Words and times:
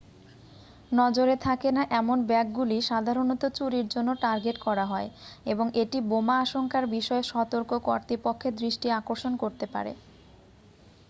নজরে 0.91 1.35
থাকে 1.45 1.69
না 1.71 1.83
এমন 1.99 2.17
ব্যাগগুলি 2.29 2.77
সাধারণত 2.89 3.43
চুরির 3.57 3.87
জন্য 3.89 4.09
টার্গেট 4.21 4.57
করা 4.59 4.85
হয় 4.85 5.07
এবং 5.45 5.65
এটি 5.81 5.97
বোমা 6.09 6.35
আশঙ্কার 6.39 6.83
বিষয়ে 6.95 7.23
সতর্ক 7.31 7.71
কর্তৃপক্ষের 7.87 8.53
দৃষ্টি 8.61 8.87
আকর্ষণ 8.99 9.33
করতে 9.43 9.65
পারে 9.73 9.91